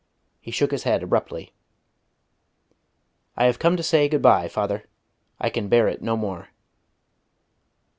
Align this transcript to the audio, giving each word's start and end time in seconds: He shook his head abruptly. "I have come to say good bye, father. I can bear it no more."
He 0.39 0.49
shook 0.49 0.71
his 0.71 0.81
head 0.81 1.03
abruptly. 1.03 1.53
"I 3.37 3.45
have 3.45 3.59
come 3.59 3.77
to 3.77 3.83
say 3.83 4.09
good 4.09 4.23
bye, 4.23 4.47
father. 4.47 4.85
I 5.39 5.51
can 5.51 5.67
bear 5.69 5.87
it 5.87 6.01
no 6.01 6.17
more." 6.17 6.47